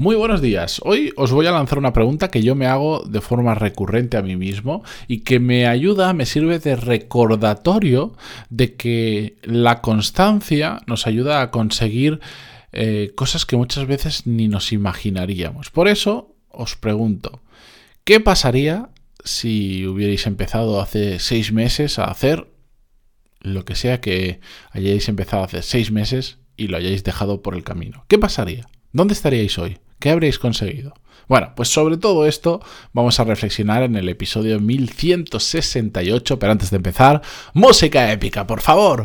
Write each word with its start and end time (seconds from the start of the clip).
Muy 0.00 0.14
buenos 0.14 0.40
días. 0.40 0.80
Hoy 0.84 1.12
os 1.16 1.32
voy 1.32 1.48
a 1.48 1.50
lanzar 1.50 1.76
una 1.76 1.92
pregunta 1.92 2.28
que 2.28 2.40
yo 2.40 2.54
me 2.54 2.66
hago 2.66 3.00
de 3.00 3.20
forma 3.20 3.56
recurrente 3.56 4.16
a 4.16 4.22
mí 4.22 4.36
mismo 4.36 4.84
y 5.08 5.22
que 5.22 5.40
me 5.40 5.66
ayuda, 5.66 6.12
me 6.12 6.24
sirve 6.24 6.60
de 6.60 6.76
recordatorio 6.76 8.16
de 8.48 8.76
que 8.76 9.38
la 9.42 9.80
constancia 9.80 10.82
nos 10.86 11.08
ayuda 11.08 11.42
a 11.42 11.50
conseguir 11.50 12.20
eh, 12.70 13.10
cosas 13.16 13.44
que 13.44 13.56
muchas 13.56 13.88
veces 13.88 14.24
ni 14.24 14.46
nos 14.46 14.72
imaginaríamos. 14.72 15.70
Por 15.70 15.88
eso 15.88 16.32
os 16.48 16.76
pregunto, 16.76 17.40
¿qué 18.04 18.20
pasaría 18.20 18.90
si 19.24 19.84
hubierais 19.84 20.28
empezado 20.28 20.80
hace 20.80 21.18
seis 21.18 21.50
meses 21.50 21.98
a 21.98 22.04
hacer 22.04 22.46
lo 23.40 23.64
que 23.64 23.74
sea 23.74 24.00
que 24.00 24.38
hayáis 24.70 25.08
empezado 25.08 25.42
hace 25.42 25.62
seis 25.62 25.90
meses 25.90 26.38
y 26.56 26.68
lo 26.68 26.76
hayáis 26.76 27.02
dejado 27.02 27.42
por 27.42 27.56
el 27.56 27.64
camino? 27.64 28.04
¿Qué 28.06 28.16
pasaría? 28.16 28.68
¿Dónde 28.92 29.14
estaríais 29.14 29.58
hoy? 29.58 29.78
¿Qué 29.98 30.10
habréis 30.10 30.38
conseguido? 30.38 30.94
Bueno, 31.28 31.52
pues 31.54 31.68
sobre 31.68 31.98
todo 31.98 32.26
esto 32.26 32.60
vamos 32.92 33.20
a 33.20 33.24
reflexionar 33.24 33.82
en 33.82 33.96
el 33.96 34.08
episodio 34.08 34.60
1168, 34.60 36.38
pero 36.38 36.52
antes 36.52 36.70
de 36.70 36.76
empezar, 36.76 37.20
música 37.52 38.10
épica, 38.12 38.46
por 38.46 38.60
favor. 38.60 39.04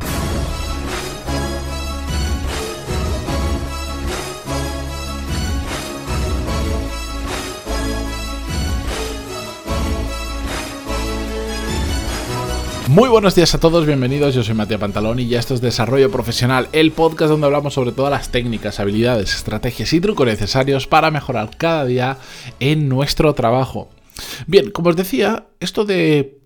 Muy 12.89 13.07
buenos 13.07 13.33
días 13.33 13.55
a 13.55 13.59
todos, 13.61 13.85
bienvenidos. 13.85 14.35
Yo 14.35 14.43
soy 14.43 14.55
Matías 14.55 14.79
Pantalón 14.79 15.17
y 15.17 15.27
ya 15.27 15.39
esto 15.39 15.53
es 15.53 15.61
Desarrollo 15.61 16.11
Profesional, 16.11 16.67
el 16.73 16.91
podcast 16.91 17.31
donde 17.31 17.45
hablamos 17.45 17.73
sobre 17.73 17.93
todas 17.93 18.11
las 18.11 18.29
técnicas, 18.29 18.81
habilidades, 18.81 19.33
estrategias 19.33 19.93
y 19.93 20.01
trucos 20.01 20.27
necesarios 20.27 20.85
para 20.85 21.09
mejorar 21.09 21.55
cada 21.57 21.85
día 21.85 22.17
en 22.59 22.89
nuestro 22.89 23.33
trabajo. 23.35 23.89
Bien, 24.47 24.69
como 24.69 24.89
os 24.89 24.97
decía, 24.97 25.47
esto 25.61 25.85
de 25.85 26.39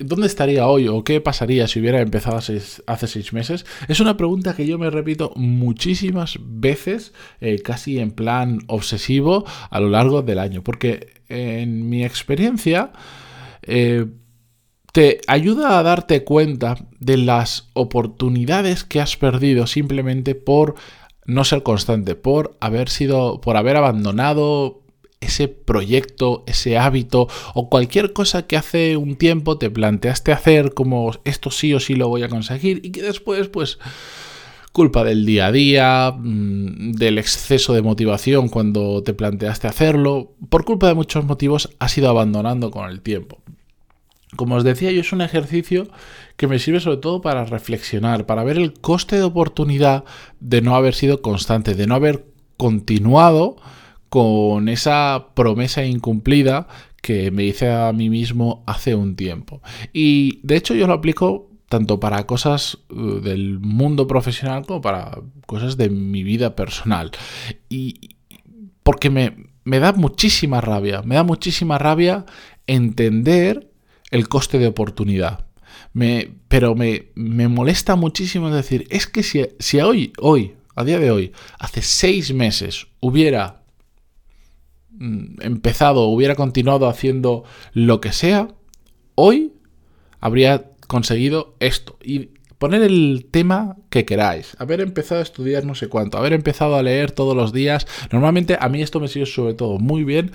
dónde 0.00 0.26
estaría 0.26 0.66
hoy 0.66 0.88
o 0.88 1.04
qué 1.04 1.20
pasaría 1.20 1.68
si 1.68 1.80
hubiera 1.80 2.00
empezado 2.00 2.38
hace 2.38 3.06
seis 3.06 3.32
meses? 3.34 3.66
Es 3.88 4.00
una 4.00 4.16
pregunta 4.16 4.56
que 4.56 4.66
yo 4.66 4.78
me 4.78 4.88
repito 4.88 5.32
muchísimas 5.36 6.38
veces, 6.40 7.12
eh, 7.42 7.60
casi 7.62 7.98
en 7.98 8.10
plan 8.10 8.60
obsesivo, 8.68 9.44
a 9.68 9.80
lo 9.80 9.90
largo 9.90 10.22
del 10.22 10.38
año. 10.38 10.62
Porque 10.62 11.12
en 11.28 11.90
mi 11.90 12.06
experiencia, 12.06 12.92
eh, 13.62 14.06
te 14.96 15.20
ayuda 15.26 15.78
a 15.78 15.82
darte 15.82 16.24
cuenta 16.24 16.78
de 17.00 17.18
las 17.18 17.68
oportunidades 17.74 18.82
que 18.82 19.02
has 19.02 19.18
perdido 19.18 19.66
simplemente 19.66 20.34
por 20.34 20.74
no 21.26 21.44
ser 21.44 21.62
constante, 21.62 22.14
por 22.14 22.56
haber 22.60 22.88
sido, 22.88 23.42
por 23.42 23.58
haber 23.58 23.76
abandonado 23.76 24.80
ese 25.20 25.48
proyecto, 25.48 26.44
ese 26.46 26.78
hábito 26.78 27.28
o 27.52 27.68
cualquier 27.68 28.14
cosa 28.14 28.46
que 28.46 28.56
hace 28.56 28.96
un 28.96 29.16
tiempo 29.16 29.58
te 29.58 29.68
planteaste 29.68 30.32
hacer 30.32 30.72
como 30.72 31.12
esto 31.26 31.50
sí 31.50 31.74
o 31.74 31.78
sí 31.78 31.94
lo 31.94 32.08
voy 32.08 32.22
a 32.22 32.30
conseguir 32.30 32.80
y 32.82 32.90
que 32.90 33.02
después 33.02 33.48
pues 33.48 33.78
culpa 34.72 35.04
del 35.04 35.26
día 35.26 35.48
a 35.48 35.52
día, 35.52 36.14
mm, 36.16 36.92
del 36.92 37.18
exceso 37.18 37.74
de 37.74 37.82
motivación 37.82 38.48
cuando 38.48 39.02
te 39.02 39.12
planteaste 39.12 39.68
hacerlo, 39.68 40.32
por 40.48 40.64
culpa 40.64 40.88
de 40.88 40.94
muchos 40.94 41.26
motivos 41.26 41.68
has 41.80 41.98
ido 41.98 42.08
abandonando 42.08 42.70
con 42.70 42.88
el 42.88 43.02
tiempo. 43.02 43.42
Como 44.34 44.56
os 44.56 44.64
decía, 44.64 44.90
yo 44.90 45.00
es 45.00 45.12
un 45.12 45.20
ejercicio 45.20 45.88
que 46.36 46.48
me 46.48 46.58
sirve 46.58 46.80
sobre 46.80 46.96
todo 46.96 47.20
para 47.20 47.44
reflexionar, 47.44 48.26
para 48.26 48.42
ver 48.42 48.56
el 48.56 48.72
coste 48.72 49.16
de 49.16 49.22
oportunidad 49.22 50.04
de 50.40 50.62
no 50.62 50.74
haber 50.74 50.94
sido 50.94 51.22
constante, 51.22 51.74
de 51.74 51.86
no 51.86 51.94
haber 51.94 52.26
continuado 52.56 53.56
con 54.08 54.68
esa 54.68 55.28
promesa 55.34 55.84
incumplida 55.84 56.66
que 57.02 57.30
me 57.30 57.44
hice 57.44 57.70
a 57.70 57.92
mí 57.92 58.10
mismo 58.10 58.64
hace 58.66 58.94
un 58.94 59.14
tiempo. 59.14 59.62
Y 59.92 60.40
de 60.42 60.56
hecho 60.56 60.74
yo 60.74 60.88
lo 60.88 60.94
aplico 60.94 61.50
tanto 61.68 62.00
para 62.00 62.26
cosas 62.26 62.78
uh, 62.90 63.20
del 63.20 63.60
mundo 63.60 64.06
profesional 64.06 64.66
como 64.66 64.80
para 64.80 65.18
cosas 65.46 65.76
de 65.76 65.88
mi 65.88 66.24
vida 66.24 66.56
personal. 66.56 67.12
Y 67.68 68.16
porque 68.82 69.10
me, 69.10 69.36
me 69.64 69.78
da 69.78 69.92
muchísima 69.92 70.60
rabia, 70.60 71.02
me 71.02 71.14
da 71.16 71.22
muchísima 71.22 71.78
rabia 71.78 72.24
entender 72.66 73.70
el 74.10 74.28
coste 74.28 74.58
de 74.58 74.66
oportunidad. 74.66 75.46
Me, 75.92 76.30
pero 76.48 76.74
me, 76.74 77.08
me, 77.14 77.48
molesta 77.48 77.96
muchísimo 77.96 78.50
decir, 78.50 78.86
es 78.90 79.06
que 79.06 79.22
si, 79.22 79.46
si 79.58 79.80
hoy, 79.80 80.12
hoy, 80.18 80.54
a 80.74 80.84
día 80.84 80.98
de 80.98 81.10
hoy, 81.10 81.32
hace 81.58 81.82
seis 81.82 82.32
meses 82.34 82.86
hubiera 83.00 83.62
mm, 84.90 85.40
empezado, 85.40 86.04
hubiera 86.08 86.34
continuado 86.34 86.88
haciendo 86.88 87.44
lo 87.72 88.00
que 88.00 88.12
sea, 88.12 88.48
hoy 89.14 89.52
habría 90.20 90.70
conseguido 90.86 91.56
esto. 91.60 91.98
Y 92.02 92.30
poner 92.58 92.82
el 92.82 93.26
tema 93.30 93.76
que 93.90 94.04
queráis, 94.04 94.56
haber 94.58 94.80
empezado 94.80 95.20
a 95.20 95.22
estudiar 95.22 95.64
no 95.64 95.74
sé 95.74 95.88
cuánto, 95.88 96.18
haber 96.18 96.32
empezado 96.32 96.76
a 96.76 96.82
leer 96.82 97.10
todos 97.10 97.36
los 97.36 97.52
días. 97.52 97.86
Normalmente 98.12 98.56
a 98.58 98.68
mí 98.68 98.82
esto 98.82 99.00
me 99.00 99.08
sirve 99.08 99.26
sobre 99.26 99.54
todo 99.54 99.78
muy 99.78 100.04
bien 100.04 100.32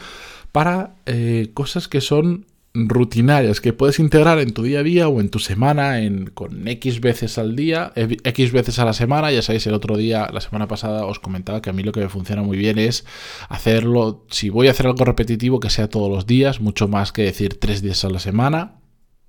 para 0.52 0.96
eh, 1.06 1.50
cosas 1.54 1.88
que 1.88 2.02
son 2.02 2.46
rutinarias 2.74 3.60
que 3.60 3.74
puedes 3.74 4.00
integrar 4.00 4.40
en 4.40 4.54
tu 4.54 4.64
día 4.64 4.80
a 4.80 4.84
día 4.84 5.10
o 5.10 5.20
en 5.20 5.30
tu 5.30 5.40
semana 5.40 6.00
en, 6.00 6.28
con 6.28 6.68
X 6.68 7.02
veces 7.02 7.38
al 7.38 7.56
día, 7.56 7.92
X 7.96 8.52
veces 8.52 8.80
a 8.80 8.86
la 8.86 8.94
semana. 8.94 9.32
Ya 9.32 9.42
sabéis, 9.42 9.68
el 9.68 9.74
otro 9.74 9.98
día, 9.98 10.30
la 10.32 10.42
semana 10.42 10.68
pasada, 10.68 11.06
os 11.06 11.20
comentaba 11.20 11.62
que 11.62 11.70
a 11.70 11.74
mí 11.74 11.84
lo 11.84 11.92
que 11.92 12.00
me 12.00 12.10
funciona 12.10 12.44
muy 12.44 12.58
bien 12.58 12.80
es 12.80 13.06
hacerlo, 13.50 14.26
si 14.30 14.50
voy 14.50 14.68
a 14.68 14.72
hacer 14.72 14.88
algo 14.88 15.04
repetitivo, 15.04 15.60
que 15.60 15.70
sea 15.70 15.90
todos 15.90 16.10
los 16.10 16.26
días, 16.26 16.62
mucho 16.62 16.88
más 16.88 17.12
que 17.12 17.24
decir 17.24 17.60
tres 17.60 17.82
días 17.82 18.06
a 18.06 18.10
la 18.10 18.20
semana, 18.20 18.76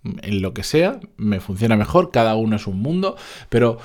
en 0.04 0.42
lo 0.42 0.54
que 0.54 0.62
sea, 0.62 1.00
me 1.16 1.41
funciona 1.41 1.76
mejor, 1.76 2.10
cada 2.10 2.34
uno 2.34 2.56
es 2.56 2.66
un 2.66 2.81
mundo, 2.81 3.16
pero 3.48 3.78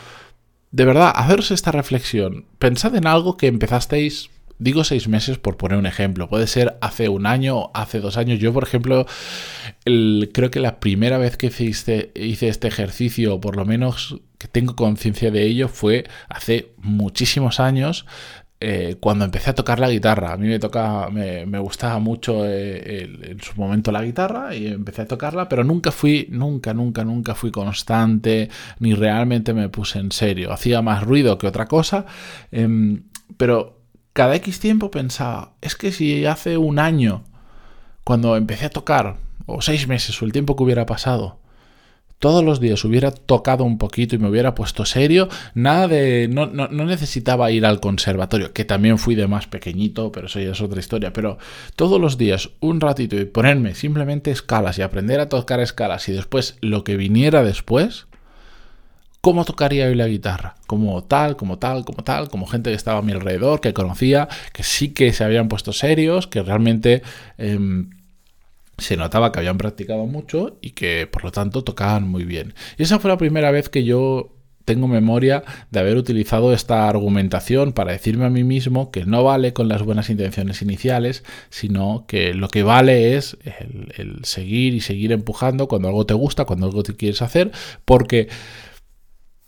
de 0.72 0.86
verdad, 0.86 1.14
haceros 1.16 1.52
esta 1.52 1.72
reflexión, 1.72 2.46
pensad 2.60 2.96
en 2.96 3.08
algo 3.08 3.38
que 3.38 3.48
empezasteis 3.48 4.30
Digo 4.60 4.84
seis 4.84 5.08
meses 5.08 5.38
por 5.38 5.58
poner 5.58 5.78
un 5.78 5.86
ejemplo. 5.86 6.30
Puede 6.30 6.48
ser 6.48 6.78
hace 6.82 7.10
un 7.10 7.26
año, 7.26 7.70
hace 7.74 8.00
dos 8.00 8.18
años. 8.18 8.40
Yo, 8.40 8.54
por 8.54 8.64
ejemplo, 8.64 9.06
creo 9.86 10.52
que 10.52 10.60
la 10.60 10.80
primera 10.80 11.18
vez 11.18 11.38
que 11.38 11.48
hice, 11.48 12.12
hice 12.16 12.48
este 12.48 12.68
ejercicio, 12.68 13.36
o 13.36 13.42
por 13.42 13.56
lo 13.56 13.66
menos 13.66 14.20
que 14.38 14.48
tengo 14.48 14.76
conciencia 14.76 15.32
de 15.32 15.44
ello, 15.44 15.68
fue 15.68 16.06
hace 16.30 16.74
muchísimos 16.78 17.60
años. 17.60 18.06
Eh, 18.60 18.96
cuando 19.00 19.24
empecé 19.24 19.52
a 19.52 19.56
tocar 19.56 19.80
la 19.80 19.88
guitarra. 19.88 20.34
A 20.34 20.38
mí 20.38 20.48
me 20.48 20.58
toca, 20.58 21.10
me, 21.12 21.60
gustaba 21.60 22.00
mucho 22.00 22.44
eh, 22.44 23.04
en 23.22 23.40
su 23.40 23.54
momento 23.56 23.92
la 23.92 24.02
guitarra 24.02 24.56
y 24.56 24.66
empecé 24.66 25.04
a 25.04 25.08
tocarla, 25.08 25.48
pero 25.48 25.64
nunca 25.64 25.92
fui, 25.92 26.28
nunca, 26.32 26.74
nunca, 26.74 27.04
nunca 27.04 27.36
fui 27.36 27.52
constante, 27.52 28.50
ni 28.80 28.96
realmente 28.96 29.54
me 29.54 29.70
puse 29.70 30.00
en 30.00 30.12
serio. 30.12 30.52
Hacía 30.52 30.82
más 30.82 31.04
ruido 31.04 31.38
que 31.38 31.46
otra 31.46 31.68
cosa, 31.68 32.08
em, 32.52 33.04
pero 33.38 33.77
cada 34.18 34.36
X 34.38 34.60
tiempo 34.60 34.90
pensaba, 34.90 35.54
es 35.62 35.76
que 35.76 35.92
si 35.92 36.26
hace 36.26 36.58
un 36.58 36.80
año, 36.80 37.24
cuando 38.04 38.36
empecé 38.36 38.66
a 38.66 38.72
tocar, 38.72 39.18
o 39.46 39.62
seis 39.62 39.88
meses, 39.88 40.20
o 40.20 40.26
el 40.26 40.32
tiempo 40.32 40.56
que 40.56 40.64
hubiera 40.64 40.88
pasado, 40.88 41.38
todos 42.18 42.44
los 42.44 42.60
días 42.60 42.84
hubiera 42.84 43.12
tocado 43.12 43.64
un 43.64 43.78
poquito 43.78 44.16
y 44.16 44.18
me 44.18 44.28
hubiera 44.28 44.56
puesto 44.56 44.86
serio, 44.86 45.30
nada 45.54 45.88
de. 45.88 46.28
No, 46.32 46.48
no, 46.48 46.68
necesitaba 46.68 47.52
ir 47.52 47.64
al 47.64 47.80
conservatorio, 47.80 48.54
que 48.54 48.66
también 48.66 48.98
fui 48.98 49.14
de 49.14 49.28
más 49.28 49.46
pequeñito, 49.46 50.12
pero 50.12 50.26
eso 50.26 50.40
ya 50.40 50.50
es 50.50 50.62
otra 50.62 50.80
historia. 50.80 51.14
Pero 51.14 51.38
todos 51.76 52.02
los 52.02 52.18
días, 52.18 52.50
un 52.60 52.82
ratito 52.82 53.18
y 53.18 53.26
ponerme 53.26 53.76
simplemente 53.76 54.32
escalas 54.32 54.80
y 54.80 54.82
aprender 54.82 55.20
a 55.20 55.30
tocar 55.30 55.60
escalas 55.60 56.10
y 56.10 56.14
después 56.14 56.58
lo 56.62 56.84
que 56.84 56.98
viniera 56.98 57.44
después, 57.44 58.08
cómo 59.22 59.46
tocaría 59.46 59.88
hoy 59.88 59.96
la 59.96 60.08
guitarra, 60.08 60.56
como 60.68 61.04
tal, 61.04 61.36
como 61.36 61.60
tal, 61.60 61.86
como 61.86 62.04
tal, 62.04 62.30
como 62.30 62.48
gente 62.48 62.70
que 62.70 62.76
estaba 62.76 63.00
a 63.00 63.02
mi 63.02 63.12
alrededor, 63.12 63.62
que 63.62 63.74
conocía, 63.74 64.28
que 64.54 64.64
sí 64.64 64.90
que 64.90 65.14
se 65.14 65.24
habían 65.24 65.48
puesto 65.48 65.74
serios, 65.74 66.28
que 66.28 66.42
realmente 66.44 67.02
em, 67.38 67.90
se 68.78 68.96
notaba 68.96 69.32
que 69.32 69.40
habían 69.40 69.58
practicado 69.58 70.06
mucho 70.06 70.58
y 70.62 70.72
que 70.72 71.08
por 71.08 71.24
lo 71.24 71.32
tanto 71.32 71.64
tocaban 71.64 72.08
muy 72.08 72.24
bien. 72.24 72.54
Y 72.78 72.84
esa 72.84 73.00
fue 73.00 73.10
la 73.10 73.18
primera 73.18 73.52
vez 73.52 73.70
que 73.70 73.84
yo 73.84 74.34
tengo 74.66 74.90
memoria 74.90 75.44
de 75.72 75.80
haber 75.80 75.96
utilizado 75.96 76.54
esta 76.54 76.90
argumentación 76.90 77.72
para 77.72 77.94
decirme 77.94 78.26
a 78.26 78.30
mí 78.30 78.44
mismo 78.44 78.92
que 78.92 79.06
no 79.06 79.24
vale 79.24 79.54
con 79.54 79.70
las 79.70 79.82
buenas 79.82 80.10
intenciones 80.10 80.62
iniciales, 80.62 81.24
sino 81.50 82.04
que 82.06 82.34
lo 82.34 82.50
que 82.50 82.64
vale 82.64 83.16
es 83.16 83.38
el, 83.46 83.94
el 83.96 84.26
seguir 84.26 84.74
y 84.74 84.82
seguir 84.82 85.14
empujando 85.14 85.70
cuando 85.70 85.88
algo 85.88 86.06
te 86.06 86.16
gusta, 86.16 86.44
cuando 86.44 86.66
algo 86.66 86.84
te 86.84 86.98
quieres 86.98 87.22
hacer, 87.22 87.52
porque 87.86 88.28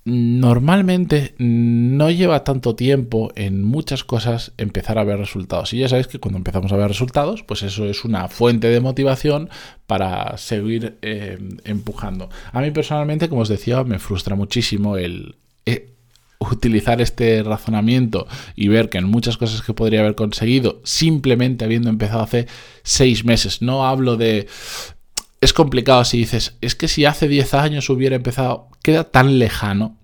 normalmente 0.10 1.36
no 1.38 2.10
lleva 2.10 2.44
tanto 2.44 2.76
tiempo 2.76 3.32
en 3.36 3.64
muchas 3.64 4.04
cosas 4.04 4.54
empezar 4.58 4.98
a 4.98 5.04
ver 5.04 5.18
resultados. 5.18 5.74
Y 5.74 5.80
ya 5.80 5.90
sabéis 5.90 6.08
que 6.08 6.20
cuando 6.20 6.38
empezamos 6.38 6.72
a 6.72 6.78
ver 6.78 6.88
resultados, 6.88 7.44
pues 7.44 7.64
eso 7.64 7.86
es 7.86 8.04
una 8.04 8.28
fuente 8.28 8.68
de 8.70 8.80
motivación 8.80 9.50
para 9.88 10.38
seguir 10.38 10.98
eh, 11.02 11.38
empujando. 11.64 12.30
A 12.52 12.62
mí 12.62 12.72
personalmente, 12.72 13.30
como 13.30 13.42
os 13.42 13.50
decía, 13.50 13.84
me 13.84 14.00
frustra 14.00 14.36
muchísimo 14.36 14.98
el... 14.98 15.36
Eh, 15.66 15.94
utilizar 16.40 17.02
este 17.02 17.44
razonamiento 17.44 18.26
y 18.56 18.70
ver 18.70 18.90
que 18.90 18.98
en 18.98 19.04
muchas 19.04 19.36
cosas 19.36 19.62
que 19.62 19.74
podría 19.74 20.00
haber 20.00 20.16
conseguido 20.16 20.80
simplemente 20.86 21.66
habiendo 21.66 21.90
empezado 21.90 22.22
hace 22.22 22.48
seis 22.84 23.26
meses. 23.26 23.62
No 23.62 23.86
hablo 23.86 24.16
de... 24.16 24.48
Es 25.42 25.54
complicado 25.54 26.04
si 26.06 26.18
dices, 26.18 26.56
es 26.62 26.76
que 26.76 26.88
si 26.88 27.06
hace 27.06 27.28
10 27.28 27.54
años 27.54 27.90
hubiera 27.90 28.16
empezado, 28.16 28.68
queda 28.82 29.06
tan 29.06 29.40
lejano, 29.40 29.99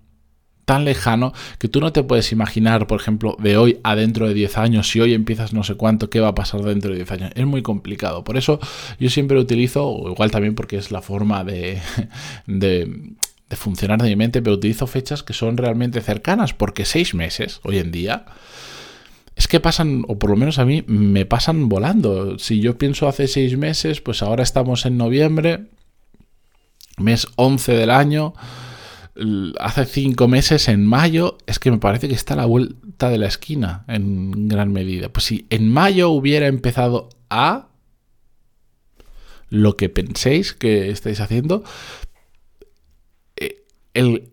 tan 0.66 0.84
lejano, 0.84 1.32
que 1.58 1.68
tú 1.68 1.80
no 1.80 1.92
te 1.92 2.02
puedes 2.02 2.30
imaginar, 2.32 2.86
por 2.86 3.00
ejemplo, 3.00 3.36
de 3.38 3.56
hoy 3.56 3.80
a 3.82 3.94
dentro 3.94 4.28
de 4.28 4.34
10 4.34 4.58
años, 4.58 4.90
si 4.90 5.00
hoy 5.00 5.14
empiezas 5.14 5.54
no 5.54 5.62
sé 5.62 5.76
cuánto, 5.76 6.10
qué 6.10 6.20
va 6.20 6.28
a 6.28 6.34
pasar 6.34 6.60
dentro 6.62 6.90
de 6.90 6.96
10 6.96 7.10
años. 7.12 7.30
Es 7.34 7.46
muy 7.46 7.62
complicado. 7.62 8.22
Por 8.24 8.36
eso 8.36 8.60
yo 9.00 9.08
siempre 9.08 9.38
utilizo, 9.38 9.86
o 9.86 10.10
igual 10.10 10.30
también 10.30 10.54
porque 10.54 10.76
es 10.76 10.90
la 10.90 11.00
forma 11.00 11.42
de, 11.44 11.80
de 12.46 13.14
de 13.48 13.56
funcionar 13.56 14.02
de 14.02 14.08
mi 14.08 14.16
mente, 14.16 14.42
pero 14.42 14.56
utilizo 14.56 14.86
fechas 14.86 15.22
que 15.22 15.32
son 15.32 15.56
realmente 15.56 16.00
cercanas, 16.00 16.52
porque 16.52 16.84
seis 16.84 17.14
meses 17.14 17.60
hoy 17.62 17.78
en 17.78 17.92
día 17.92 18.24
es 19.36 19.48
que 19.48 19.60
pasan, 19.60 20.02
o 20.08 20.18
por 20.18 20.30
lo 20.30 20.36
menos 20.36 20.58
a 20.58 20.64
mí 20.64 20.82
me 20.86 21.26
pasan 21.26 21.68
volando. 21.68 22.38
Si 22.38 22.60
yo 22.60 22.78
pienso 22.78 23.06
hace 23.06 23.28
seis 23.28 23.56
meses, 23.56 24.00
pues 24.00 24.22
ahora 24.22 24.42
estamos 24.42 24.86
en 24.86 24.96
noviembre, 24.96 25.66
mes 26.96 27.28
11 27.36 27.72
del 27.72 27.90
año, 27.90 28.34
hace 29.58 29.84
cinco 29.86 30.28
meses 30.28 30.68
en 30.68 30.86
mayo, 30.86 31.38
es 31.46 31.58
que 31.58 31.70
me 31.70 31.78
parece 31.78 32.08
que 32.08 32.14
está 32.14 32.34
a 32.34 32.38
la 32.38 32.46
vuelta 32.46 33.08
de 33.08 33.18
la 33.18 33.26
esquina 33.26 33.84
en 33.88 34.48
gran 34.48 34.72
medida. 34.72 35.08
Pues 35.08 35.24
si 35.24 35.46
en 35.50 35.72
mayo 35.72 36.10
hubiera 36.10 36.46
empezado 36.46 37.08
a 37.30 37.68
lo 39.48 39.76
que 39.76 39.88
penséis 39.88 40.52
que 40.52 40.90
estáis 40.90 41.20
haciendo, 41.20 41.64
el, 43.94 44.28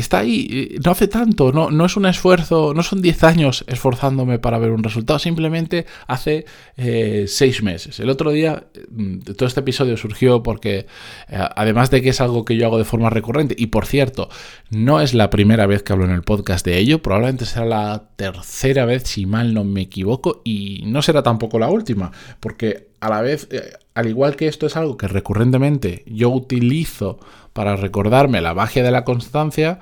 está 0.00 0.18
ahí, 0.18 0.48
eh, 0.50 0.78
no 0.84 0.90
hace 0.90 1.08
tanto, 1.08 1.52
no, 1.52 1.70
no 1.70 1.84
es 1.86 1.96
un 1.96 2.06
esfuerzo, 2.06 2.74
no 2.74 2.82
son 2.82 3.02
10 3.02 3.24
años 3.24 3.64
esforzándome 3.68 4.38
para 4.38 4.58
ver 4.58 4.70
un 4.70 4.82
resultado, 4.82 5.18
simplemente 5.18 5.86
hace 6.06 6.44
6 6.76 7.40
eh, 7.40 7.62
meses. 7.62 8.00
El 8.00 8.10
otro 8.10 8.30
día, 8.30 8.64
mm, 8.90 9.20
todo 9.36 9.46
este 9.46 9.60
episodio 9.60 9.96
surgió 9.96 10.42
porque, 10.42 10.86
eh, 11.28 11.38
además 11.56 11.90
de 11.90 12.02
que 12.02 12.10
es 12.10 12.20
algo 12.20 12.44
que 12.44 12.56
yo 12.56 12.66
hago 12.66 12.78
de 12.78 12.84
forma 12.84 13.10
recurrente, 13.10 13.54
y 13.56 13.68
por 13.68 13.86
cierto, 13.86 14.28
no 14.70 15.00
es 15.00 15.14
la 15.14 15.30
primera 15.30 15.66
vez 15.66 15.82
que 15.82 15.92
hablo 15.92 16.04
en 16.04 16.12
el 16.12 16.22
podcast 16.22 16.64
de 16.66 16.78
ello, 16.78 17.02
probablemente 17.02 17.46
será 17.46 17.66
la 17.66 18.10
tercera 18.16 18.84
vez, 18.84 19.04
si 19.04 19.26
mal 19.26 19.54
no 19.54 19.64
me 19.64 19.82
equivoco, 19.82 20.42
y 20.44 20.82
no 20.86 21.02
será 21.02 21.22
tampoco 21.22 21.58
la 21.58 21.68
última, 21.68 22.12
porque 22.40 22.88
a 23.00 23.08
la 23.08 23.22
vez, 23.22 23.48
al 23.94 24.08
igual 24.08 24.36
que 24.36 24.46
esto 24.46 24.66
es 24.66 24.76
algo 24.76 24.96
que 24.96 25.08
recurrentemente 25.08 26.04
yo 26.06 26.28
utilizo, 26.30 27.18
para 27.52 27.76
recordarme 27.76 28.40
la 28.40 28.54
magia 28.54 28.82
de 28.82 28.90
la 28.90 29.04
constancia, 29.04 29.80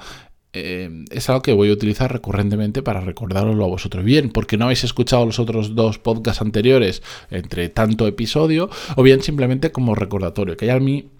eh, 0.52 1.04
es 1.10 1.28
algo 1.28 1.42
que 1.42 1.52
voy 1.52 1.70
a 1.70 1.72
utilizar 1.72 2.12
recurrentemente 2.12 2.82
para 2.82 3.00
recordároslo 3.00 3.64
a 3.64 3.68
vosotros. 3.68 4.04
Bien, 4.04 4.30
porque 4.30 4.56
no 4.56 4.64
habéis 4.64 4.84
escuchado 4.84 5.26
los 5.26 5.38
otros 5.38 5.74
dos 5.74 5.98
podcasts 5.98 6.42
anteriores 6.42 7.02
entre 7.30 7.68
tanto 7.68 8.06
episodio, 8.06 8.70
o 8.96 9.02
bien 9.02 9.22
simplemente 9.22 9.72
como 9.72 9.94
recordatorio, 9.94 10.56
que 10.56 10.66
ya 10.66 10.74
a 10.74 10.80
mí 10.80 11.10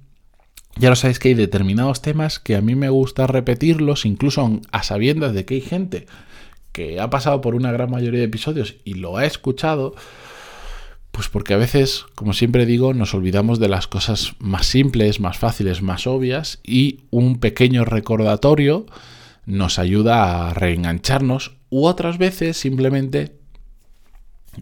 ya 0.77 0.91
lo 0.91 0.97
sabéis 0.97 1.19
que 1.19 1.29
hay 1.29 1.35
determinados 1.35 2.03
temas 2.03 2.39
que 2.39 2.55
a 2.55 2.61
mí 2.61 2.77
me 2.77 2.89
gusta 2.89 3.27
repetirlos, 3.27 4.07
incluso 4.07 4.61
a 4.71 4.83
sabiendas 4.83 5.35
de 5.35 5.45
que 5.45 5.55
hay 5.55 5.61
gente 5.61 6.07
que 6.73 7.01
ha 7.01 7.11
pasado 7.11 7.41
por 7.41 7.57
una 7.57 7.73
gran 7.73 7.91
mayoría 7.91 8.21
de 8.21 8.27
episodios 8.27 8.77
y 8.85 8.95
lo 8.95 9.17
ha 9.17 9.25
escuchado, 9.25 9.95
pues 11.19 11.29
porque 11.29 11.53
a 11.53 11.57
veces, 11.57 12.07
como 12.15 12.33
siempre 12.33 12.65
digo, 12.65 12.95
nos 12.95 13.13
olvidamos 13.13 13.59
de 13.59 13.69
las 13.69 13.89
cosas 13.89 14.35
más 14.39 14.67
simples, 14.67 15.19
más 15.19 15.37
fáciles, 15.37 15.83
más 15.83 16.07
obvias 16.07 16.61
y 16.63 17.01
un 17.11 17.41
pequeño 17.41 17.85
recordatorio 17.85 18.87
nos 19.45 19.81
ayuda 19.81 20.49
a 20.49 20.55
reengancharnos 20.55 21.57
u 21.71 21.87
otras 21.87 22.19
veces 22.19 22.57
simplemente 22.57 23.37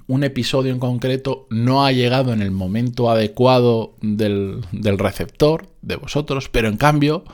un 0.06 0.25
episodio 0.25 0.73
en 0.73 0.79
concreto 0.79 1.47
no 1.50 1.85
ha 1.85 1.93
llegado 1.93 2.32
en 2.32 2.41
el 2.41 2.53
momento 2.53 3.11
adecuado 3.11 3.94
del, 4.00 4.62
del, 4.73 4.99
receptor, 4.99 5.69
de 5.82 5.97
vosotros, 5.97 6.49
pero 6.49 6.69
en 6.69 6.79
cambio 6.79 7.25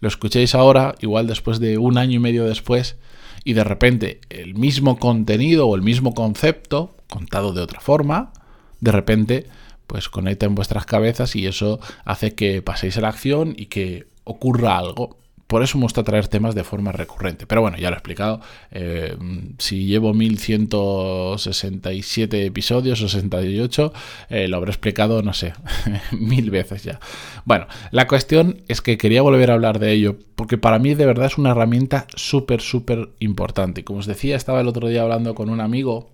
lo 0.00 0.08
escuchéis 0.08 0.54
ahora, 0.54 0.94
igual 1.02 1.26
después 1.26 1.60
de 1.60 1.76
un 1.76 1.98
año 1.98 2.16
y 2.16 2.20
medio 2.20 2.46
después, 2.46 2.96
y 3.44 3.52
de 3.52 3.64
repente 3.64 4.22
el 4.30 4.54
mismo 4.54 4.98
contenido 4.98 5.68
o 5.68 5.76
el 5.76 5.82
mismo 5.82 6.14
concepto, 6.14 6.96
contado 7.10 7.52
de 7.52 7.60
otra 7.60 7.80
forma, 7.80 8.32
de 8.80 8.92
repente 8.92 9.46
pues 9.86 10.08
conecta 10.08 10.46
en 10.46 10.54
vuestras 10.54 10.86
cabezas 10.86 11.34
y 11.34 11.48
eso 11.48 11.80
hace 12.04 12.34
que 12.34 12.62
paséis 12.62 12.96
a 12.96 13.00
la 13.00 13.08
acción 13.08 13.54
y 13.56 13.66
que 13.66 14.06
ocurra 14.22 14.78
algo. 14.78 15.18
Por 15.48 15.64
eso 15.64 15.78
me 15.78 15.82
gusta 15.82 16.04
traer 16.04 16.28
temas 16.28 16.54
de 16.54 16.62
forma 16.62 16.92
recurrente. 16.92 17.44
Pero 17.44 17.60
bueno, 17.60 17.76
ya 17.76 17.90
lo 17.90 17.96
he 17.96 17.98
explicado. 17.98 18.40
Eh, 18.70 19.16
si 19.58 19.86
llevo 19.86 20.14
1167 20.14 22.46
episodios 22.46 23.02
o 23.02 23.08
68, 23.08 23.92
eh, 24.28 24.46
lo 24.46 24.58
habré 24.58 24.70
explicado, 24.70 25.22
no 25.22 25.32
sé, 25.32 25.54
mil 26.12 26.52
veces 26.52 26.84
ya. 26.84 27.00
Bueno, 27.44 27.66
la 27.90 28.06
cuestión 28.06 28.62
es 28.68 28.80
que 28.80 28.96
quería 28.96 29.22
volver 29.22 29.50
a 29.50 29.54
hablar 29.54 29.80
de 29.80 29.90
ello, 29.90 30.18
porque 30.36 30.56
para 30.56 30.78
mí 30.78 30.94
de 30.94 31.06
verdad 31.06 31.26
es 31.26 31.36
una 31.36 31.50
herramienta 31.50 32.06
súper, 32.14 32.60
súper 32.60 33.08
importante. 33.18 33.82
Como 33.82 33.98
os 33.98 34.06
decía, 34.06 34.36
estaba 34.36 34.60
el 34.60 34.68
otro 34.68 34.86
día 34.86 35.02
hablando 35.02 35.34
con 35.34 35.50
un 35.50 35.60
amigo 35.60 36.12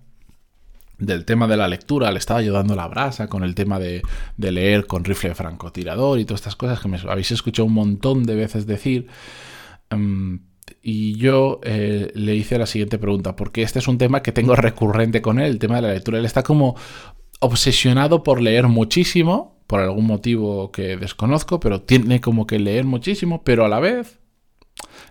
del 0.99 1.25
tema 1.25 1.47
de 1.47 1.57
la 1.57 1.67
lectura, 1.67 2.11
le 2.11 2.19
estaba 2.19 2.39
ayudando 2.39 2.75
la 2.75 2.87
brasa 2.87 3.27
con 3.27 3.43
el 3.43 3.55
tema 3.55 3.79
de, 3.79 4.01
leer 4.37 4.87
con 4.87 5.03
rifle 5.03 5.35
francotirador 5.35 6.19
y 6.19 6.25
todas 6.25 6.41
estas 6.41 6.55
cosas 6.55 6.79
que 6.79 6.87
me 6.87 6.97
habéis 7.07 7.31
escuchado 7.31 7.65
un 7.65 7.73
montón 7.73 8.23
de 8.23 8.35
veces 8.35 8.65
decir. 8.65 9.07
Em, 9.89 10.41
y 10.81 11.15
yo 11.15 11.59
eh, 11.63 12.11
le 12.15 12.35
hice 12.35 12.57
la 12.57 12.65
siguiente 12.65 12.97
pregunta, 12.97 13.35
porque 13.35 13.61
este 13.61 13.79
es 13.79 13.87
un 13.87 13.97
tema 13.97 14.21
que 14.21 14.31
tengo 14.31 14.55
recurrente 14.55 15.21
con 15.21 15.39
él, 15.39 15.51
el 15.51 15.59
tema 15.59 15.77
de 15.77 15.81
la 15.83 15.93
lectura. 15.93 16.19
Él 16.19 16.25
está 16.25 16.43
como 16.43 16.75
obsesionado 17.39 18.23
por 18.23 18.41
leer 18.41 18.67
muchísimo, 18.67 19.61
por 19.67 19.81
algún 19.81 20.05
motivo 20.05 20.71
que 20.71 20.97
desconozco, 20.97 21.59
pero 21.59 21.81
tiene 21.81 22.21
como 22.21 22.47
que 22.47 22.59
leer 22.59 22.85
muchísimo, 22.85 23.43
pero 23.43 23.65
a 23.65 23.69
la 23.69 23.79
vez 23.79 24.19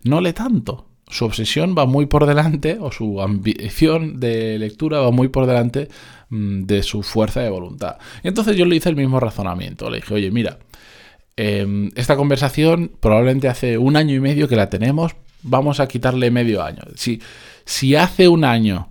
no 0.02 0.20
lee 0.20 0.32
tanto 0.32 0.95
su 1.08 1.24
obsesión 1.24 1.74
va 1.78 1.86
muy 1.86 2.06
por 2.06 2.26
delante, 2.26 2.78
o 2.80 2.90
su 2.90 3.20
ambición 3.20 4.18
de 4.18 4.58
lectura 4.58 5.00
va 5.00 5.10
muy 5.10 5.28
por 5.28 5.46
delante 5.46 5.88
mm, 6.30 6.64
de 6.64 6.82
su 6.82 7.02
fuerza 7.02 7.40
de 7.40 7.50
voluntad. 7.50 7.98
Y 8.22 8.28
entonces 8.28 8.56
yo 8.56 8.64
le 8.64 8.76
hice 8.76 8.88
el 8.88 8.96
mismo 8.96 9.20
razonamiento. 9.20 9.88
Le 9.88 9.98
dije, 9.98 10.14
oye, 10.14 10.30
mira, 10.30 10.58
em, 11.36 11.90
esta 11.94 12.16
conversación 12.16 12.92
probablemente 13.00 13.48
hace 13.48 13.78
un 13.78 13.96
año 13.96 14.14
y 14.14 14.20
medio 14.20 14.48
que 14.48 14.56
la 14.56 14.68
tenemos, 14.68 15.14
vamos 15.42 15.78
a 15.78 15.86
quitarle 15.86 16.30
medio 16.30 16.62
año. 16.62 16.82
Si, 16.96 17.22
si 17.64 17.94
hace 17.94 18.28
un 18.28 18.44
año, 18.44 18.88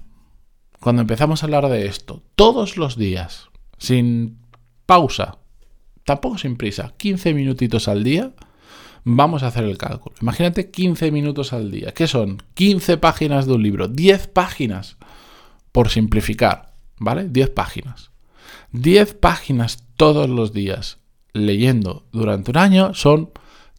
cuando 0.80 1.02
empezamos 1.02 1.44
a 1.44 1.48
hablar 1.48 1.68
de 1.68 1.86
esto, 1.86 2.24
todos 2.36 2.78
los 2.78 2.98
días, 2.98 3.50
sin 3.78 4.38
pausa, 4.86 5.39
tampoco 6.06 6.38
sin 6.38 6.56
prisa, 6.56 6.94
15 6.98 7.34
minutitos 7.34 7.88
al 7.89 8.04
día, 8.04 8.32
Vamos 9.08 9.44
a 9.44 9.48
hacer 9.48 9.66
el 9.66 9.78
cálculo. 9.78 10.16
Imagínate 10.20 10.72
15 10.72 11.12
minutos 11.12 11.54
al 11.54 11.70
día. 11.70 11.94
¿Qué 11.94 12.08
son? 12.08 12.42
15 12.56 12.98
páginas 12.98 13.46
de 13.46 13.54
un 13.54 13.62
libro. 13.62 13.88
10 13.88 14.28
páginas. 14.28 14.98
Por 15.72 15.90
simplificar. 15.90 16.74
¿Vale? 16.98 17.30
10 17.30 17.52
páginas. 17.52 18.10
10 18.72 19.14
páginas 19.14 19.84
todos 19.96 20.28
los 20.28 20.54
días 20.54 20.98
leyendo 21.34 22.06
durante 22.12 22.50
un 22.50 22.58
año 22.58 22.94
son 22.96 23.30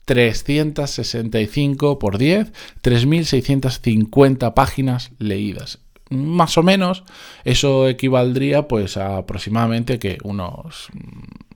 365 0.04 1.98
por 1.98 2.18
10, 2.18 2.52
3.650 2.82 4.54
páginas 4.54 5.10
leídas. 5.18 5.80
Más 6.08 6.56
o 6.56 6.62
menos, 6.62 7.02
eso 7.42 7.88
equivaldría 7.88 8.68
pues 8.68 8.96
a 8.96 9.16
aproximadamente 9.16 9.98
que 9.98 10.18
unos 10.22 10.88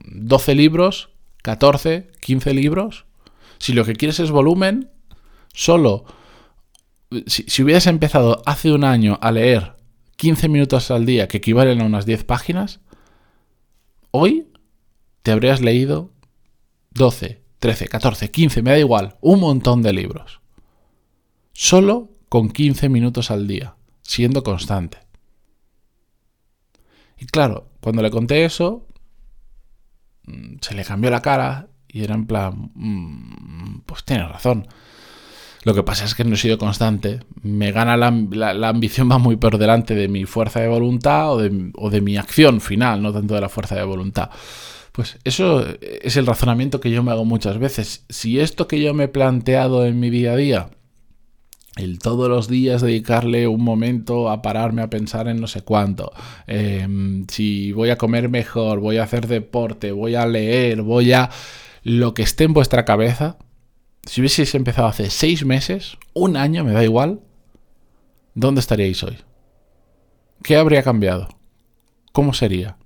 12 0.03 0.55
libros, 0.55 1.09
14, 1.41 2.09
15 2.19 2.53
libros 2.53 3.05
si 3.61 3.73
lo 3.73 3.85
que 3.85 3.93
quieres 3.93 4.19
es 4.19 4.31
volumen, 4.31 4.89
solo 5.53 6.05
si, 7.27 7.61
hubieras 7.61 7.85
empezado 7.85 8.41
hace 8.47 8.71
un 8.71 8.83
año 8.83 9.19
a 9.21 9.31
leer 9.31 9.75
15 10.15 10.49
minutos 10.49 10.89
al 10.89 11.05
día, 11.05 11.27
que 11.27 11.37
equivalen 11.37 11.79
a 11.79 11.85
unas 11.85 12.07
10 12.07 12.23
páginas, 12.23 12.79
hoy 14.09 14.47
te 15.21 15.31
habrías 15.31 15.61
leído 15.61 16.11
12, 16.91 17.43
13, 17.59 17.87
14, 17.87 18.31
15, 18.31 18.61
me 18.63 18.71
da 18.71 18.79
igual, 18.79 19.17
un 19.21 19.39
montón 19.39 19.83
de 19.83 19.93
libros. 19.93 20.41
Solo 21.53 22.09
con 22.29 22.49
15 22.49 22.89
minutos 22.89 23.29
al 23.29 23.47
día, 23.47 23.75
siendo 24.01 24.41
constante. 24.41 24.97
Y 27.19 27.27
claro, 27.27 27.69
cuando 27.79 28.01
le 28.01 28.09
conté 28.09 28.43
eso, 28.43 28.87
mm, 30.23 30.55
se 30.61 30.73
le 30.73 30.83
cambió 30.83 31.11
la 31.11 31.21
cara, 31.21 31.67
y 31.91 32.03
era 32.03 32.15
en 32.15 32.25
plan, 32.25 32.71
mm, 32.75 33.81
pues 33.85 34.03
tienes 34.03 34.29
razón. 34.29 34.67
Lo 35.63 35.75
que 35.75 35.83
pasa 35.83 36.05
es 36.05 36.15
que 36.15 36.23
no 36.23 36.33
he 36.33 36.37
sido 36.37 36.57
constante. 36.57 37.19
Me 37.43 37.71
gana 37.71 37.95
la, 37.95 38.07
ambición, 38.67 39.11
va 39.11 39.19
muy 39.19 39.35
por 39.35 39.59
delante 39.59 39.93
de 39.93 40.07
mi 40.07 40.25
fuerza 40.25 40.59
de 40.59 40.67
voluntad 40.67 41.33
o 41.33 41.37
de, 41.37 41.71
o 41.75 41.89
de 41.91 42.01
mi 42.01 42.17
acción 42.17 42.61
final, 42.61 43.01
no 43.03 43.13
tanto 43.13 43.35
de 43.35 43.41
la 43.41 43.49
fuerza 43.49 43.75
de 43.75 43.83
voluntad. 43.83 44.31
Pues 44.91 45.19
eso 45.23 45.65
es 45.81 46.17
el 46.17 46.25
razonamiento 46.25 46.81
que 46.81 46.91
yo 46.91 47.03
me 47.03 47.11
hago 47.11 47.25
muchas 47.25 47.59
veces. 47.59 48.05
Si 48.09 48.39
esto 48.39 48.67
que 48.67 48.81
yo 48.81 48.93
me 48.93 49.05
he 49.05 49.07
planteado 49.07 49.85
en 49.85 49.99
mi 49.99 50.09
día 50.09 50.33
a 50.33 50.35
día 50.35 50.69
el 51.77 51.99
todos 51.99 52.27
los 52.27 52.49
días 52.49 52.81
dedicarle 52.81 53.47
un 53.47 53.63
momento 53.63 54.29
a 54.29 54.41
pararme 54.41 54.81
a 54.81 54.89
pensar 54.89 55.27
en 55.29 55.39
no 55.39 55.47
sé 55.47 55.61
cuánto, 55.61 56.11
em, 56.47 57.25
si 57.27 57.71
voy 57.71 57.89
a 57.91 57.97
comer 57.97 58.27
mejor, 58.29 58.79
voy 58.79 58.97
a 58.97 59.03
hacer 59.03 59.27
deporte, 59.27 59.91
voy 59.91 60.15
a 60.15 60.25
leer, 60.25 60.81
voy 60.81 61.13
a... 61.13 61.29
lo 61.83 62.13
que 62.13 62.23
esté 62.23 62.43
en 62.43 62.53
vuestra 62.53 62.85
cabeza, 62.85 63.37
si 64.05 64.21
hubieseis 64.21 64.53
empezado 64.55 64.87
hace 64.87 65.09
seis 65.09 65.45
meses, 65.45 65.97
un 66.13 66.37
año, 66.37 66.63
me 66.63 66.73
da 66.73 66.83
igual, 66.83 67.21
¿dónde 68.33 68.61
estaríais 68.61 69.03
hoy? 69.03 69.17
¿Qué 70.43 70.57
habría 70.57 70.83
cambiado? 70.83 71.27
¿Cómo 72.11 72.33
sería? 72.33 72.77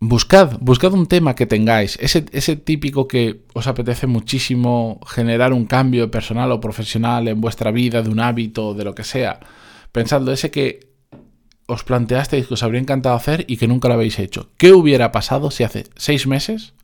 Buscad, 0.00 0.58
buscad 0.60 0.92
un 0.92 1.06
tema 1.06 1.34
que 1.34 1.46
tengáis, 1.46 1.98
ese, 2.00 2.26
ese, 2.32 2.56
típico 2.56 3.08
que 3.08 3.44
os 3.54 3.66
apetece 3.66 4.06
muchísimo 4.06 5.00
generar 5.06 5.54
un 5.54 5.64
cambio 5.64 6.10
personal 6.10 6.52
o 6.52 6.60
profesional 6.60 7.26
en 7.28 7.40
vuestra 7.40 7.70
vida, 7.70 8.02
de 8.02 8.10
un 8.10 8.20
hábito, 8.20 8.74
de 8.74 8.84
lo 8.84 8.94
que 8.94 9.04
sea. 9.04 9.40
Pensadlo, 9.92 10.32
ese 10.32 10.50
que 10.50 10.92
os 11.66 11.84
planteasteis 11.84 12.46
que 12.46 12.54
os 12.54 12.62
habría 12.62 12.80
encantado 12.80 13.14
hacer 13.14 13.46
y 13.48 13.56
que 13.56 13.66
nunca 13.66 13.88
lo 13.88 13.94
habéis 13.94 14.18
hecho. 14.18 14.50
¿Qué 14.58 14.72
hubiera 14.72 15.10
pasado 15.12 15.50
si 15.50 15.64
hace 15.64 15.84
seis 15.96 16.26
meses 16.26 16.74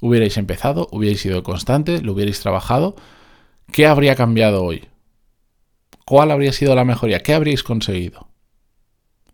hubierais 0.00 0.36
empezado, 0.36 0.88
hubierais 0.92 1.20
sido 1.20 1.42
constante, 1.42 2.00
lo 2.00 2.12
hubierais 2.12 2.40
trabajado? 2.40 2.96
¿Qué 3.72 3.86
habría 3.86 4.14
cambiado 4.14 4.64
hoy? 4.64 4.86
¿Cuál 6.04 6.30
habría 6.30 6.52
sido 6.52 6.74
la 6.74 6.84
mejoría? 6.84 7.20
¿Qué 7.20 7.34
habríais 7.34 7.62
conseguido? 7.62 8.28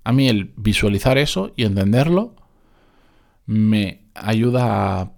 A 0.05 0.13
mí 0.13 0.29
el 0.29 0.53
visualizar 0.57 1.19
eso 1.19 1.53
y 1.57 1.65
entenderlo 1.65 2.35
me 3.47 4.07
ayuda 4.15 5.01
a, 5.01 5.13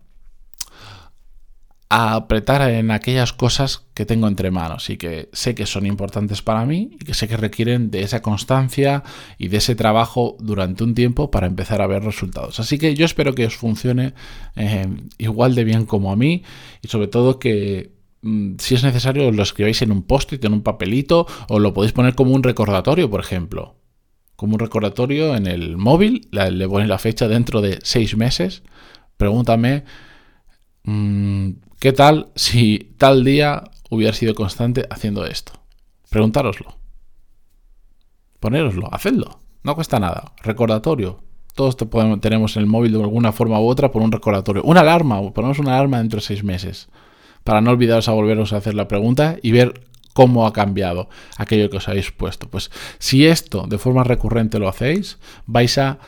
apretar 1.97 2.69
en 2.69 2.91
aquellas 2.91 3.33
cosas 3.33 3.87
que 3.95 4.05
tengo 4.05 4.27
entre 4.27 4.51
manos 4.51 4.91
y 4.91 4.97
que 4.97 5.29
sé 5.33 5.55
que 5.55 5.65
son 5.65 5.87
importantes 5.87 6.43
para 6.43 6.67
mí 6.67 6.91
y 7.01 7.05
que 7.05 7.15
sé 7.15 7.29
que 7.29 7.37
requieren 7.37 7.93
de 7.93 8.03
esa 8.03 8.21
constancia 8.21 9.05
y 9.39 9.47
de 9.47 9.59
ese 9.59 9.77
trabajo 9.77 10.37
durante 10.41 10.83
un 10.83 10.97
tiempo 10.97 11.31
para 11.31 11.47
empezar 11.47 11.81
a 11.81 11.87
ver 11.87 12.03
resultados. 12.03 12.59
Así 12.59 12.79
que 12.79 12.97
yo 12.97 13.05
espero 13.05 13.37
que 13.37 13.47
os 13.47 13.55
funcione 13.55 14.13
eh, 14.57 14.89
igual 15.19 15.55
de 15.55 15.63
bien 15.63 15.87
como 15.87 16.11
a 16.11 16.17
mí 16.17 16.43
y 16.83 16.89
sobre 16.89 17.07
todo 17.07 17.39
que 17.39 17.93
mm, 18.23 18.55
si 18.59 18.75
es 18.75 18.83
necesario 18.83 19.31
lo 19.31 19.45
escribáis 19.45 19.81
en 19.83 19.93
un 19.93 20.03
post-it, 20.03 20.45
en 20.45 20.53
un 20.53 20.63
papelito 20.63 21.29
o 21.49 21.61
lo 21.61 21.73
podéis 21.75 21.93
poner 21.93 22.17
como 22.17 22.33
un 22.33 22.43
recordatorio, 22.43 23.09
por 23.09 23.21
ejemplo 23.21 23.77
como 24.35 24.55
un 24.55 24.59
recordatorio 24.59 25.37
en 25.37 25.47
el 25.47 25.77
móvil, 25.77 26.27
le 26.33 26.69
pones 26.69 26.89
la 26.89 26.99
fecha 26.99 27.29
dentro 27.29 27.61
de 27.61 27.79
seis 27.85 28.17
meses, 28.17 28.65
pregúntame 29.17 29.85
mm, 30.83 31.51
qué 31.79 31.93
tal 31.93 32.31
si 32.35 32.95
tal 32.99 33.25
día 33.25 33.65
hubiera 33.91 34.13
sido 34.13 34.35
constante 34.35 34.87
haciendo 34.91 35.25
esto. 35.27 35.53
Preguntároslo. 36.11 36.77
Ponéroslo, 38.41 38.93
hacedlo. 38.93 39.41
No 39.63 39.75
cuesta 39.75 39.99
nada. 39.99 40.33
Recordatorio. 40.43 41.21
Todos 41.55 41.77
podemos, 41.77 42.21
tenemos 42.21 42.57
en 42.57 42.63
el 42.63 42.69
móvil 42.69 42.93
de 42.93 43.01
alguna 43.01 43.33
forma 43.33 43.61
u 43.61 43.67
otra 43.67 43.91
por 43.91 44.03
un 44.03 44.13
recordatorio. 44.13 44.63
Una 44.65 44.81
alarma, 44.81 45.21
ponemos 45.33 45.59
una 45.59 45.75
alarma 45.77 45.99
dentro 45.99 46.19
de 46.19 46.27
seis 46.27 46.45
meses. 46.45 46.89
Para 47.45 47.61
no 47.61 47.71
olvidaros 47.71 48.09
a 48.09 48.13
volveros 48.13 48.53
a 48.53 48.57
hacer 48.57 48.75
la 48.75 48.89
pregunta 48.89 49.37
y 49.43 49.53
ver 49.53 49.87
cómo 50.13 50.47
ha 50.47 50.53
cambiado 50.53 51.09
aquello 51.37 51.71
que 51.71 51.79
os 51.79 51.89
habéis 51.89 52.11
puesto. 52.11 52.49
Pues 52.49 52.71
si 52.99 53.27
esto 53.27 53.67
de 53.67 53.79
forma 53.79 54.05
recurrente 54.05 54.59
lo 54.59 54.69
hacéis, 54.69 55.19
vais 55.47 55.79
a, 55.79 55.99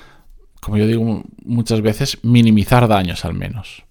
como 0.61 0.77
yo 0.77 0.87
digo 0.87 1.25
muchas 1.45 1.81
veces, 1.81 2.19
minimizar 2.23 2.89
daños 2.89 3.25
al 3.25 3.35
menos. 3.35 3.86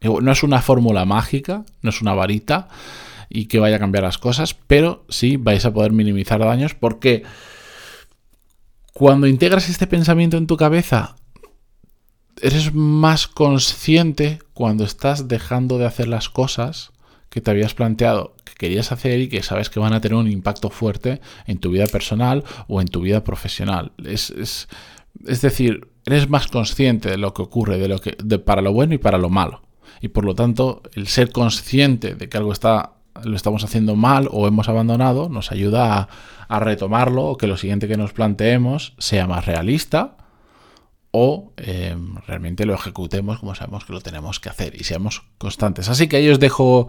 No 0.00 0.32
es 0.32 0.42
una 0.42 0.62
fórmula 0.62 1.04
mágica, 1.04 1.64
no 1.82 1.90
es 1.90 2.00
una 2.00 2.14
varita 2.14 2.68
y 3.28 3.46
que 3.46 3.60
vaya 3.60 3.76
a 3.76 3.80
cambiar 3.80 4.04
las 4.04 4.18
cosas, 4.18 4.54
pero 4.54 5.04
sí 5.08 5.36
vais 5.36 5.64
a 5.64 5.72
poder 5.72 5.92
minimizar 5.92 6.40
daños 6.40 6.74
porque 6.74 7.22
cuando 8.92 9.26
integras 9.26 9.68
este 9.68 9.86
pensamiento 9.86 10.36
en 10.36 10.46
tu 10.46 10.56
cabeza, 10.56 11.16
eres 12.42 12.74
más 12.74 13.28
consciente 13.28 14.40
cuando 14.52 14.84
estás 14.84 15.28
dejando 15.28 15.78
de 15.78 15.86
hacer 15.86 16.08
las 16.08 16.28
cosas 16.28 16.92
que 17.28 17.40
te 17.40 17.50
habías 17.50 17.74
planteado 17.74 18.34
que 18.44 18.54
querías 18.54 18.92
hacer 18.92 19.20
y 19.20 19.28
que 19.28 19.42
sabes 19.42 19.70
que 19.70 19.80
van 19.80 19.92
a 19.92 20.00
tener 20.00 20.16
un 20.16 20.30
impacto 20.30 20.70
fuerte 20.70 21.20
en 21.46 21.58
tu 21.58 21.70
vida 21.70 21.86
personal 21.86 22.44
o 22.66 22.80
en 22.80 22.88
tu 22.88 23.00
vida 23.00 23.22
profesional. 23.22 23.92
Es, 24.04 24.30
es, 24.30 25.40
decir, 25.40 25.88
eres 26.04 26.28
más 26.28 26.48
consciente 26.48 27.08
de 27.10 27.18
lo 27.18 27.32
que 27.32 27.42
ocurre, 27.42 27.78
de 27.78 27.88
lo 27.88 28.00
que, 28.00 28.12
para 28.38 28.62
lo 28.62 28.72
bueno 28.72 28.94
y 28.94 28.98
para 28.98 29.18
lo 29.18 29.30
malo. 29.30 29.62
Y 30.00 30.08
por 30.08 30.24
lo 30.24 30.34
tanto, 30.34 30.82
el 30.94 31.08
ser 31.08 31.32
consciente 31.32 32.14
de 32.14 32.28
que 32.28 32.36
algo 32.36 32.52
está, 32.52 32.92
lo 33.24 33.36
estamos 33.36 33.64
haciendo 33.64 33.96
mal 33.96 34.28
o 34.30 34.46
hemos 34.46 34.68
abandonado 34.68 35.28
nos 35.28 35.52
ayuda 35.52 36.08
a, 36.48 36.60
retomarlo 36.60 37.26
o 37.26 37.36
que 37.36 37.46
lo 37.46 37.56
siguiente 37.56 37.86
que 37.86 37.96
nos 37.96 38.12
planteemos 38.12 38.94
sea 38.98 39.28
más 39.28 39.46
realista 39.46 40.16
o 41.12 41.52
eh, 41.56 41.96
realmente 42.26 42.66
lo 42.66 42.74
ejecutemos 42.74 43.38
como 43.38 43.54
sabemos 43.54 43.84
que 43.84 43.92
lo 43.92 44.00
tenemos 44.00 44.40
que 44.40 44.48
hacer 44.48 44.74
y 44.74 44.84
seamos 44.84 45.22
constantes. 45.38 45.88
Así 45.88 46.08
que 46.08 46.16
ahí 46.16 46.28
os 46.28 46.40
dejo 46.40 46.88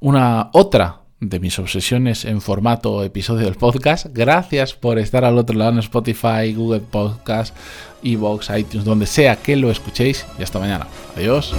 una 0.00 0.50
otra 0.52 1.02
de 1.20 1.40
mis 1.40 1.58
obsesiones 1.58 2.24
en 2.24 2.40
formato 2.40 3.02
episodio 3.02 3.44
del 3.44 3.54
podcast. 3.54 4.06
Gracias 4.10 4.74
por 4.74 4.98
estar 4.98 5.24
al 5.24 5.38
otro 5.38 5.56
lado 5.56 5.72
en 5.72 5.78
Spotify, 5.78 6.52
Google 6.54 6.80
Podcast, 6.80 7.56
Evox, 8.02 8.50
iTunes, 8.56 8.84
donde 8.84 9.06
sea 9.06 9.36
que 9.36 9.56
lo 9.56 9.70
escuchéis 9.70 10.26
y 10.38 10.42
hasta 10.42 10.58
mañana. 10.58 10.86
Adiós. 11.16 11.54